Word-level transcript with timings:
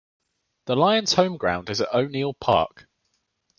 The 0.65 0.75
Lions' 0.75 1.13
home-ground 1.13 1.69
is 1.69 1.79
at 1.79 1.93
O'Neill 1.93 2.33
Park. 2.33 2.87